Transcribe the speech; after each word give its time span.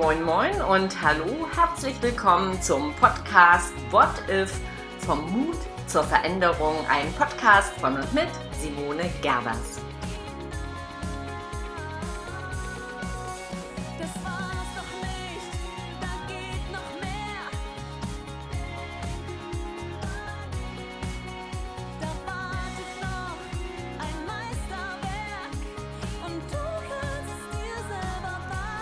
Moin 0.00 0.22
Moin 0.22 0.62
und 0.62 1.02
hallo, 1.02 1.46
herzlich 1.54 1.94
willkommen 2.00 2.60
zum 2.62 2.94
Podcast 2.94 3.70
What 3.90 4.08
If 4.30 4.50
vom 5.00 5.30
Mut 5.30 5.58
zur 5.88 6.02
Veränderung, 6.04 6.76
ein 6.88 7.12
Podcast 7.18 7.74
von 7.74 7.96
und 7.96 8.10
mit 8.14 8.28
Simone 8.58 9.10
Gerbers. 9.20 9.78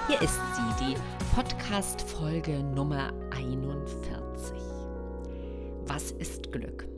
Hier 0.08 0.22
ist 0.22 0.40
sie, 0.54 0.86
die 0.86 0.96
Podcast-Folge 1.34 2.62
Nummer 2.62 3.12
41. 3.30 4.56
Was 5.84 6.12
ist 6.12 6.50
Glück? 6.50 6.88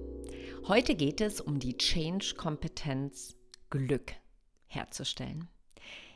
Heute 0.69 0.95
geht 0.95 1.21
es 1.21 1.41
um 1.41 1.59
die 1.59 1.77
Change-Kompetenz 1.77 3.35
Glück 3.69 4.13
herzustellen. 4.69 5.49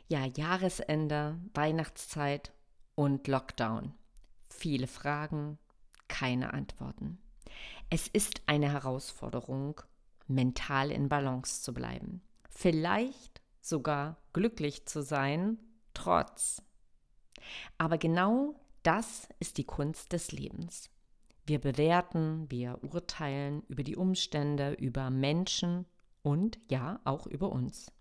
Ja, 0.07 0.23
Jahresende, 0.23 1.37
Weihnachtszeit 1.53 2.53
und 2.95 3.27
Lockdown. 3.27 3.93
Viele 4.47 4.87
Fragen, 4.87 5.57
keine 6.07 6.53
Antworten. 6.53 7.17
Es 7.89 8.07
ist 8.07 8.43
eine 8.45 8.71
Herausforderung, 8.71 9.81
mental 10.27 10.91
in 10.91 11.09
Balance 11.09 11.61
zu 11.61 11.73
bleiben. 11.73 12.21
Vielleicht 12.49 13.41
sogar 13.59 14.15
glücklich 14.31 14.85
zu 14.85 15.03
sein, 15.03 15.59
trotz 15.93 16.61
aber 17.77 17.97
genau 17.97 18.55
das 18.83 19.27
ist 19.39 19.57
die 19.57 19.63
Kunst 19.63 20.13
des 20.13 20.31
Lebens. 20.31 20.89
Wir 21.45 21.59
bewerten, 21.59 22.45
wir 22.49 22.79
urteilen 22.81 23.63
über 23.67 23.83
die 23.83 23.95
Umstände, 23.95 24.73
über 24.73 25.09
Menschen 25.09 25.85
und 26.23 26.59
ja, 26.69 26.99
auch 27.03 27.27
über 27.27 27.51
uns. 27.51 27.91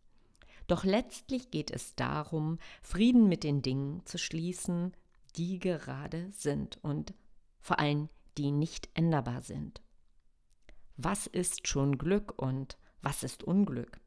Doch 0.67 0.85
letztlich 0.85 1.51
geht 1.51 1.71
es 1.71 1.95
darum, 1.95 2.59
Frieden 2.83 3.29
mit 3.29 3.45
den 3.45 3.61
Dingen 3.61 4.05
zu 4.07 4.17
schließen, 4.17 4.93
die 5.37 5.59
gerade 5.59 6.31
sind 6.33 6.79
und 6.83 7.13
vor 7.61 7.79
allem 7.79 8.09
die 8.39 8.51
nicht 8.51 8.89
änderbar 8.95 9.43
sind. 9.43 9.83
Was 10.97 11.27
ist 11.27 11.69
schon 11.69 11.99
Glück 11.99 12.41
und 12.41 12.79
was 13.03 13.23
ist 13.23 13.43
Unglück? 13.43 14.01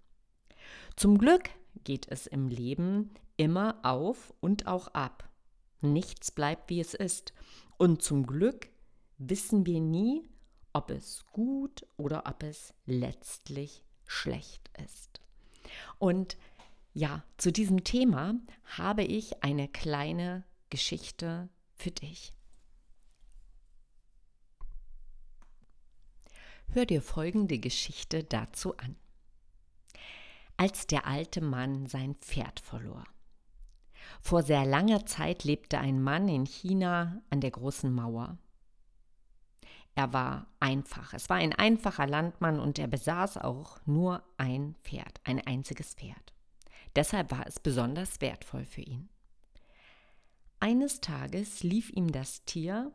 Zum 0.96 1.18
Glück 1.18 1.50
geht 1.84 2.08
es 2.10 2.28
im 2.28 2.48
Leben 2.48 3.12
immer 3.38 3.80
auf 3.84 4.34
und 4.42 4.68
auch 4.68 4.88
ab. 4.90 5.30
Nichts 5.82 6.32
bleibt, 6.32 6.70
wie 6.70 6.80
es 6.80 6.94
ist. 6.94 7.34
Und 7.78 8.02
zum 8.02 8.26
Glück 8.26 8.70
wissen 9.18 9.66
wir 9.66 9.80
nie, 9.80 10.28
ob 10.74 10.92
es 10.92 11.26
gut 11.32 11.86
oder 11.98 12.26
ob 12.28 12.44
es 12.44 12.74
letztlich 12.86 13.84
schlecht 14.06 14.70
ist. 14.84 15.22
Und 16.00 16.38
ja, 16.94 17.24
zu 17.38 17.52
diesem 17.52 17.84
Thema 17.84 18.36
habe 18.78 19.04
ich 19.04 19.44
eine 19.44 19.68
kleine 19.68 20.44
Geschichte 20.70 21.50
für 21.76 21.92
dich. 21.92 22.34
Hör 26.70 26.86
dir 26.86 27.02
folgende 27.02 27.60
Geschichte 27.60 28.24
dazu 28.24 28.76
an. 28.78 28.96
Als 30.58 30.88
der 30.88 31.06
alte 31.06 31.42
Mann 31.42 31.86
sein 31.86 32.16
Pferd 32.16 32.60
verlor. 32.60 33.04
Vor 34.22 34.44
sehr 34.44 34.66
langer 34.66 35.06
Zeit 35.06 35.44
lebte 35.44 35.80
ein 35.80 36.02
Mann 36.02 36.28
in 36.28 36.46
China 36.46 37.22
an 37.30 37.42
der 37.42 37.52
großen 37.52 37.94
Mauer. 37.94 38.38
Er 39.96 40.14
war 40.14 40.48
einfach. 40.60 41.14
Es 41.14 41.30
war 41.30 41.38
ein 41.38 41.54
einfacher 41.54 42.06
Landmann 42.06 42.60
und 42.60 42.78
er 42.78 42.88
besaß 42.88 43.38
auch 43.38 43.80
nur 43.86 44.22
ein 44.38 44.76
Pferd, 44.84 45.20
ein 45.24 45.46
einziges 45.46 45.96
Pferd. 45.96 46.34
Deshalb 46.96 47.32
war 47.32 47.48
es 47.48 47.60
besonders 47.60 48.22
wertvoll 48.22 48.66
für 48.66 48.82
ihn. 48.82 49.10
Eines 50.60 51.02
Tages 51.02 51.64
lief 51.64 51.92
ihm 51.92 52.12
das 52.12 52.46
Tier 52.46 52.92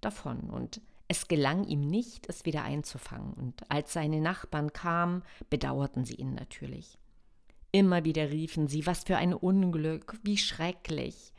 davon 0.00 0.50
und 0.50 0.80
es 1.08 1.28
gelang 1.28 1.64
ihm 1.64 1.86
nicht, 1.86 2.26
es 2.28 2.44
wieder 2.46 2.62
einzufangen. 2.64 3.34
Und 3.34 3.70
als 3.70 3.92
seine 3.92 4.20
Nachbarn 4.20 4.72
kamen, 4.72 5.22
bedauerten 5.50 6.04
sie 6.04 6.14
ihn 6.14 6.34
natürlich. 6.34 6.98
Immer 7.72 8.04
wieder 8.04 8.30
riefen 8.30 8.68
sie, 8.68 8.86
was 8.86 9.04
für 9.04 9.16
ein 9.16 9.32
Unglück, 9.32 10.18
wie 10.22 10.36
schrecklich. 10.36 11.32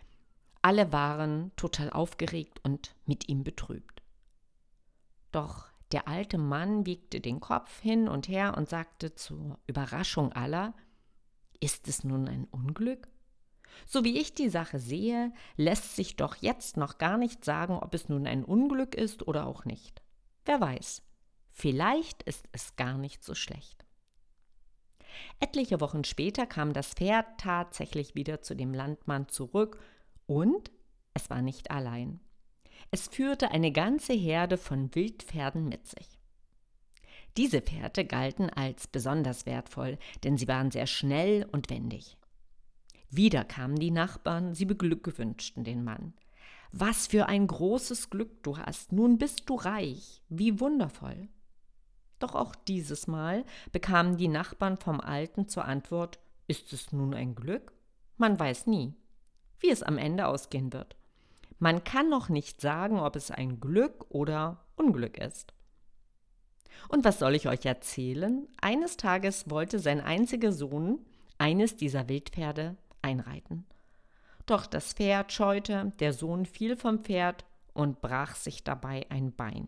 Alle 0.63 0.91
waren 0.91 1.51
total 1.55 1.91
aufgeregt 1.91 2.59
und 2.63 2.95
mit 3.05 3.29
ihm 3.29 3.43
betrübt. 3.43 4.01
Doch 5.31 5.67
der 5.91 6.07
alte 6.07 6.39
Mann 6.39 6.87
wiegte 6.87 7.21
den 7.21 7.39
Kopf 7.39 7.79
hin 7.81 8.07
und 8.07 8.27
her 8.27 8.55
und 8.57 8.67
sagte 8.67 9.13
zur 9.13 9.59
Überraschung 9.67 10.33
aller, 10.33 10.73
ist 11.59 11.87
es 11.87 12.03
nun 12.03 12.27
ein 12.27 12.45
Unglück? 12.45 13.07
So 13.85 14.03
wie 14.03 14.19
ich 14.19 14.33
die 14.33 14.49
Sache 14.49 14.79
sehe, 14.79 15.31
lässt 15.55 15.95
sich 15.95 16.15
doch 16.15 16.35
jetzt 16.37 16.77
noch 16.77 16.97
gar 16.97 17.17
nicht 17.17 17.45
sagen, 17.45 17.77
ob 17.77 17.93
es 17.93 18.09
nun 18.09 18.25
ein 18.25 18.43
Unglück 18.43 18.95
ist 18.95 19.27
oder 19.27 19.45
auch 19.45 19.65
nicht. 19.65 20.01
Wer 20.45 20.59
weiß, 20.59 21.03
vielleicht 21.51 22.23
ist 22.23 22.47
es 22.51 22.75
gar 22.75 22.97
nicht 22.97 23.23
so 23.23 23.35
schlecht. 23.35 23.85
Etliche 25.39 25.81
Wochen 25.81 26.03
später 26.03 26.45
kam 26.45 26.73
das 26.73 26.93
Pferd 26.93 27.25
tatsächlich 27.37 28.15
wieder 28.15 28.41
zu 28.41 28.55
dem 28.55 28.73
Landmann 28.73 29.27
zurück 29.29 29.79
und 30.25 30.71
es 31.13 31.29
war 31.29 31.41
nicht 31.41 31.71
allein. 31.71 32.19
Es 32.91 33.07
führte 33.07 33.51
eine 33.51 33.71
ganze 33.71 34.13
Herde 34.13 34.57
von 34.57 34.93
Wildpferden 34.93 35.67
mit 35.67 35.87
sich. 35.87 36.19
Diese 37.37 37.61
Pferde 37.61 38.05
galten 38.05 38.49
als 38.49 38.87
besonders 38.87 39.45
wertvoll, 39.45 39.97
denn 40.23 40.37
sie 40.37 40.47
waren 40.47 40.69
sehr 40.69 40.85
schnell 40.85 41.47
und 41.51 41.69
wendig. 41.69 42.17
Wieder 43.09 43.43
kamen 43.43 43.77
die 43.77 43.91
Nachbarn, 43.91 44.53
sie 44.53 44.65
beglückwünschten 44.65 45.63
den 45.63 45.83
Mann. 45.83 46.13
Was 46.71 47.07
für 47.07 47.27
ein 47.27 47.45
großes 47.45 48.09
Glück 48.09 48.43
du 48.43 48.57
hast, 48.57 48.91
nun 48.91 49.17
bist 49.17 49.47
du 49.47 49.55
reich, 49.55 50.23
wie 50.29 50.59
wundervoll. 50.59 51.29
Doch 52.23 52.35
auch 52.35 52.55
dieses 52.55 53.07
Mal 53.07 53.43
bekamen 53.73 54.15
die 54.15 54.29
Nachbarn 54.29 54.77
vom 54.77 55.01
Alten 55.01 55.49
zur 55.49 55.65
Antwort, 55.65 56.19
ist 56.47 56.71
es 56.71 56.93
nun 56.93 57.13
ein 57.13 57.35
Glück? 57.35 57.73
Man 58.15 58.39
weiß 58.39 58.65
nie, 58.65 58.93
wie 59.59 59.69
es 59.69 59.83
am 59.83 59.97
Ende 59.97 60.27
ausgehen 60.27 60.71
wird. 60.71 60.95
Man 61.59 61.83
kann 61.83 62.09
noch 62.09 62.29
nicht 62.29 62.61
sagen, 62.61 62.97
ob 62.97 63.17
es 63.17 63.29
ein 63.29 63.59
Glück 63.59 64.05
oder 64.07 64.63
Unglück 64.77 65.17
ist. 65.17 65.53
Und 66.87 67.03
was 67.03 67.19
soll 67.19 67.35
ich 67.35 67.49
euch 67.49 67.65
erzählen? 67.65 68.47
Eines 68.61 68.95
Tages 68.95 69.49
wollte 69.49 69.77
sein 69.79 69.99
einziger 69.99 70.53
Sohn 70.53 70.99
eines 71.39 71.75
dieser 71.75 72.07
Wildpferde 72.07 72.77
einreiten. 73.01 73.65
Doch 74.45 74.65
das 74.65 74.93
Pferd 74.93 75.33
scheute, 75.33 75.91
der 75.99 76.13
Sohn 76.13 76.45
fiel 76.45 76.77
vom 76.77 76.99
Pferd 76.99 77.43
und 77.73 77.99
brach 77.99 78.35
sich 78.35 78.63
dabei 78.63 79.05
ein 79.09 79.33
Bein. 79.33 79.67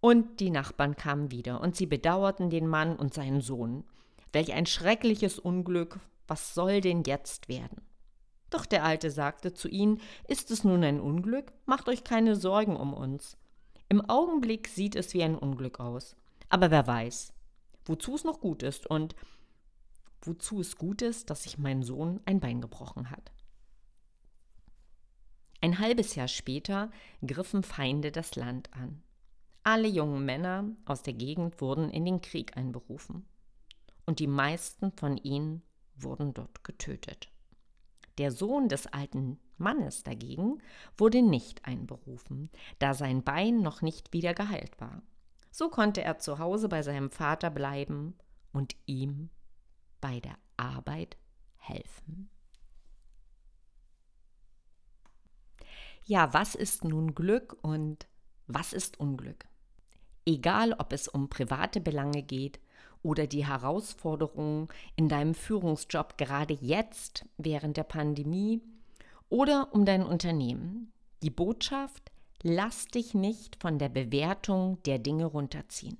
Und 0.00 0.40
die 0.40 0.50
Nachbarn 0.50 0.96
kamen 0.96 1.30
wieder, 1.30 1.60
und 1.60 1.76
sie 1.76 1.86
bedauerten 1.86 2.50
den 2.50 2.66
Mann 2.66 2.96
und 2.96 3.12
seinen 3.12 3.40
Sohn. 3.40 3.84
Welch 4.32 4.52
ein 4.52 4.66
schreckliches 4.66 5.38
Unglück, 5.38 6.00
was 6.26 6.54
soll 6.54 6.80
denn 6.80 7.02
jetzt 7.04 7.48
werden? 7.48 7.82
Doch 8.48 8.66
der 8.66 8.84
Alte 8.84 9.10
sagte 9.10 9.52
zu 9.52 9.68
ihnen, 9.68 10.00
ist 10.26 10.50
es 10.50 10.64
nun 10.64 10.82
ein 10.82 11.00
Unglück? 11.00 11.52
Macht 11.66 11.88
euch 11.88 12.02
keine 12.02 12.34
Sorgen 12.34 12.76
um 12.76 12.94
uns. 12.94 13.36
Im 13.88 14.08
Augenblick 14.08 14.68
sieht 14.68 14.96
es 14.96 15.14
wie 15.14 15.22
ein 15.22 15.36
Unglück 15.36 15.80
aus. 15.80 16.16
Aber 16.48 16.70
wer 16.70 16.86
weiß, 16.86 17.32
wozu 17.84 18.14
es 18.14 18.24
noch 18.24 18.40
gut 18.40 18.62
ist 18.62 18.86
und 18.86 19.14
wozu 20.22 20.60
es 20.60 20.76
gut 20.76 21.02
ist, 21.02 21.30
dass 21.30 21.44
sich 21.44 21.58
mein 21.58 21.82
Sohn 21.82 22.20
ein 22.24 22.40
Bein 22.40 22.60
gebrochen 22.60 23.10
hat. 23.10 23.32
Ein 25.60 25.78
halbes 25.78 26.14
Jahr 26.14 26.28
später 26.28 26.90
griffen 27.24 27.62
Feinde 27.62 28.10
das 28.12 28.34
Land 28.34 28.72
an. 28.74 29.02
Alle 29.62 29.88
jungen 29.88 30.24
Männer 30.24 30.64
aus 30.86 31.02
der 31.02 31.12
Gegend 31.12 31.60
wurden 31.60 31.90
in 31.90 32.04
den 32.04 32.20
Krieg 32.20 32.56
einberufen 32.56 33.26
und 34.06 34.18
die 34.18 34.26
meisten 34.26 34.90
von 34.92 35.18
ihnen 35.18 35.62
wurden 35.94 36.32
dort 36.32 36.64
getötet. 36.64 37.30
Der 38.18 38.32
Sohn 38.32 38.68
des 38.68 38.86
alten 38.86 39.38
Mannes 39.58 40.02
dagegen 40.02 40.62
wurde 40.96 41.22
nicht 41.22 41.66
einberufen, 41.66 42.50
da 42.78 42.94
sein 42.94 43.22
Bein 43.22 43.60
noch 43.60 43.82
nicht 43.82 44.12
wieder 44.12 44.34
geheilt 44.34 44.80
war. 44.80 45.02
So 45.50 45.68
konnte 45.68 46.02
er 46.02 46.18
zu 46.18 46.38
Hause 46.38 46.68
bei 46.68 46.82
seinem 46.82 47.10
Vater 47.10 47.50
bleiben 47.50 48.16
und 48.52 48.76
ihm 48.86 49.30
bei 50.00 50.20
der 50.20 50.38
Arbeit 50.56 51.18
helfen. 51.56 52.30
Ja, 56.04 56.32
was 56.32 56.54
ist 56.54 56.84
nun 56.84 57.14
Glück 57.14 57.58
und 57.62 58.08
was 58.46 58.72
ist 58.72 58.98
Unglück? 58.98 59.49
Egal, 60.30 60.76
ob 60.78 60.92
es 60.92 61.08
um 61.08 61.28
private 61.28 61.80
Belange 61.80 62.22
geht 62.22 62.60
oder 63.02 63.26
die 63.26 63.48
Herausforderungen 63.48 64.68
in 64.94 65.08
deinem 65.08 65.34
Führungsjob 65.34 66.16
gerade 66.18 66.54
jetzt 66.60 67.24
während 67.36 67.76
der 67.76 67.82
Pandemie 67.82 68.62
oder 69.28 69.74
um 69.74 69.84
dein 69.84 70.06
Unternehmen. 70.06 70.92
Die 71.24 71.30
Botschaft, 71.30 72.12
lass 72.44 72.86
dich 72.86 73.12
nicht 73.12 73.60
von 73.60 73.80
der 73.80 73.88
Bewertung 73.88 74.80
der 74.84 75.00
Dinge 75.00 75.24
runterziehen. 75.24 75.98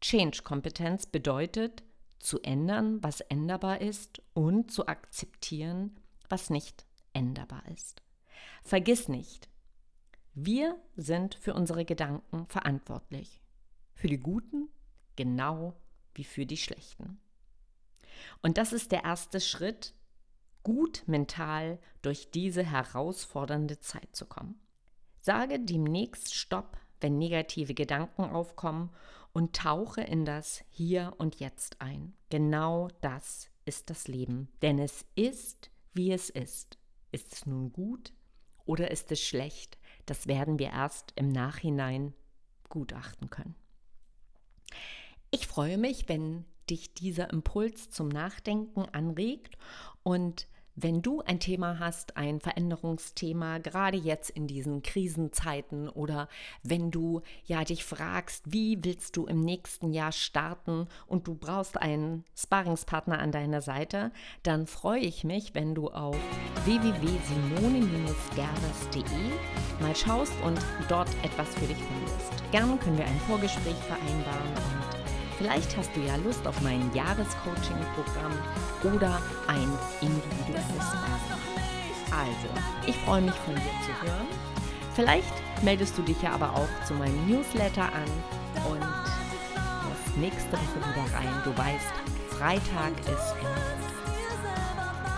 Change-Kompetenz 0.00 1.06
bedeutet, 1.06 1.82
zu 2.20 2.40
ändern, 2.42 3.02
was 3.02 3.22
änderbar 3.22 3.80
ist 3.80 4.22
und 4.34 4.70
zu 4.70 4.86
akzeptieren, 4.86 5.96
was 6.28 6.48
nicht 6.48 6.86
änderbar 7.12 7.64
ist. 7.72 8.02
Vergiss 8.62 9.08
nicht, 9.08 9.48
wir 10.34 10.76
sind 10.96 11.36
für 11.36 11.54
unsere 11.54 11.84
Gedanken 11.84 12.46
verantwortlich. 12.46 13.40
Für 13.94 14.08
die 14.08 14.18
guten 14.18 14.68
genau 15.16 15.74
wie 16.14 16.24
für 16.24 16.46
die 16.46 16.56
schlechten. 16.56 17.20
Und 18.42 18.58
das 18.58 18.72
ist 18.72 18.92
der 18.92 19.04
erste 19.04 19.40
Schritt, 19.40 19.94
gut 20.62 21.04
mental 21.06 21.78
durch 22.02 22.30
diese 22.30 22.64
herausfordernde 22.64 23.80
Zeit 23.80 24.14
zu 24.14 24.26
kommen. 24.26 24.60
Sage 25.18 25.60
demnächst 25.60 26.34
Stopp, 26.34 26.76
wenn 27.00 27.18
negative 27.18 27.74
Gedanken 27.74 28.24
aufkommen 28.24 28.90
und 29.32 29.54
tauche 29.54 30.00
in 30.00 30.24
das 30.24 30.64
Hier 30.68 31.14
und 31.18 31.40
Jetzt 31.40 31.80
ein. 31.80 32.14
Genau 32.30 32.88
das 33.00 33.50
ist 33.64 33.90
das 33.90 34.08
Leben, 34.08 34.48
denn 34.62 34.78
es 34.78 35.04
ist, 35.14 35.70
wie 35.92 36.12
es 36.12 36.30
ist. 36.30 36.78
Ist 37.12 37.32
es 37.32 37.46
nun 37.46 37.72
gut 37.72 38.12
oder 38.64 38.90
ist 38.90 39.12
es 39.12 39.20
schlecht? 39.20 39.78
Das 40.06 40.26
werden 40.26 40.58
wir 40.58 40.68
erst 40.70 41.12
im 41.16 41.28
Nachhinein 41.28 42.14
gutachten 42.68 43.30
können. 43.30 43.54
Ich 45.30 45.46
freue 45.46 45.78
mich, 45.78 46.08
wenn 46.08 46.44
dich 46.70 46.94
dieser 46.94 47.30
Impuls 47.30 47.90
zum 47.90 48.08
Nachdenken 48.08 48.86
anregt 48.86 49.56
und 50.02 50.46
wenn 50.76 51.02
du 51.02 51.20
ein 51.22 51.40
Thema 51.40 51.78
hast, 51.78 52.16
ein 52.16 52.40
Veränderungsthema, 52.40 53.58
gerade 53.58 53.96
jetzt 53.96 54.30
in 54.30 54.46
diesen 54.46 54.82
Krisenzeiten 54.82 55.88
oder 55.88 56.28
wenn 56.62 56.90
du 56.90 57.22
ja 57.44 57.64
dich 57.64 57.84
fragst, 57.84 58.52
wie 58.52 58.78
willst 58.82 59.16
du 59.16 59.26
im 59.26 59.40
nächsten 59.40 59.92
Jahr 59.92 60.12
starten 60.12 60.86
und 61.06 61.26
du 61.28 61.34
brauchst 61.34 61.80
einen 61.80 62.24
Sparingspartner 62.36 63.18
an 63.18 63.32
deiner 63.32 63.60
Seite, 63.60 64.12
dann 64.42 64.66
freue 64.66 65.00
ich 65.00 65.24
mich, 65.24 65.54
wenn 65.54 65.74
du 65.74 65.90
auf 65.90 66.16
www.simone-gerdes.de 66.64 69.04
mal 69.80 69.94
schaust 69.94 70.32
und 70.42 70.58
dort 70.88 71.10
etwas 71.22 71.54
für 71.54 71.66
dich 71.66 71.76
findest. 71.76 72.32
Gerne 72.50 72.76
können 72.78 72.98
wir 72.98 73.06
ein 73.06 73.20
Vorgespräch 73.26 73.74
vereinbaren 73.74 74.48
und 74.48 75.03
Vielleicht 75.38 75.76
hast 75.76 75.94
du 75.96 76.00
ja 76.00 76.16
Lust 76.16 76.46
auf 76.46 76.60
mein 76.60 76.90
Jahrescoaching-Programm 76.94 78.32
oder 78.84 79.20
ein 79.48 79.68
individuelles 80.00 80.64
Sparring. 80.76 81.44
Also, 82.10 82.48
ich 82.86 82.96
freue 82.98 83.22
mich 83.22 83.34
von 83.34 83.54
dir 83.54 83.62
zu 83.62 84.06
hören. 84.06 84.28
Vielleicht 84.94 85.32
meldest 85.62 85.98
du 85.98 86.02
dich 86.02 86.20
ja 86.22 86.32
aber 86.32 86.50
auch 86.54 86.68
zu 86.86 86.94
meinem 86.94 87.26
Newsletter 87.28 87.82
an 87.82 88.70
und 88.70 88.80
das 88.80 90.16
nächste 90.16 90.52
Woche 90.52 90.78
wieder 90.78 91.16
rein. 91.16 91.42
Du 91.42 91.56
weißt, 91.56 91.92
Freitag 92.38 92.92
ist 93.00 93.34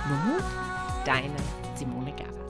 Mut, 0.08 0.44
deine 1.04 1.36
Simone 1.74 2.12
Gerber. 2.12 2.45